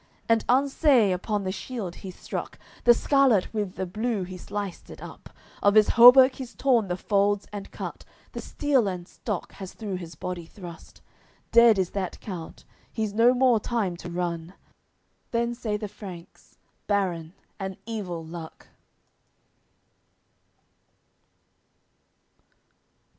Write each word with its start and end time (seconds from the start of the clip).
And 0.27 0.43
Anseis 0.49 1.13
upon 1.13 1.43
the 1.43 1.51
shield 1.51 1.97
he 1.97 2.09
struck, 2.09 2.57
The 2.85 2.93
scarlat 2.95 3.53
with 3.53 3.75
the 3.75 3.85
blue 3.85 4.23
he 4.23 4.35
sliced 4.35 4.89
it 4.89 4.99
up, 4.99 5.29
Of 5.61 5.75
his 5.75 5.89
hauberk 5.89 6.33
he's 6.37 6.55
torn 6.55 6.87
the 6.87 6.97
folds 6.97 7.45
and 7.53 7.69
cut, 7.71 8.03
The 8.31 8.41
steel 8.41 8.87
and 8.87 9.07
stock 9.07 9.51
has 9.51 9.75
through 9.75 9.97
his 9.97 10.15
body 10.15 10.47
thrust. 10.47 11.03
Dead 11.51 11.77
is 11.77 11.91
that 11.91 12.19
count, 12.19 12.65
he's 12.91 13.13
no 13.13 13.35
more 13.35 13.59
time 13.59 13.95
to 13.97 14.09
run. 14.09 14.55
Then 15.29 15.53
say 15.53 15.77
the 15.77 15.87
Franks: 15.87 16.57
"Baron, 16.87 17.33
an 17.59 17.77
evil 17.85 18.25
luck!" 18.25 18.69